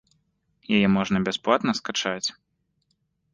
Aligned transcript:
Яе 0.77 0.87
можна 0.95 1.17
бясплатна 1.27 1.71
скачаць. 1.81 2.27